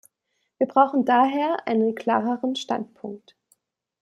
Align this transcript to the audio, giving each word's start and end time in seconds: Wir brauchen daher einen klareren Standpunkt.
Wir 0.57 0.65
brauchen 0.65 1.05
daher 1.05 1.67
einen 1.67 1.93
klareren 1.93 2.55
Standpunkt. 2.55 3.35